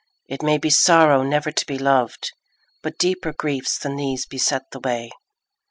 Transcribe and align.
It 0.27 0.41
may 0.41 0.57
be 0.57 0.71
sorrow 0.71 1.21
never 1.21 1.51
to 1.51 1.65
be 1.67 1.77
loved, 1.77 2.31
But 2.81 2.97
deeper 2.97 3.33
griefs 3.33 3.77
than 3.77 3.97
these 3.97 4.25
beset 4.25 4.63
the 4.71 4.79
way. 4.79 5.11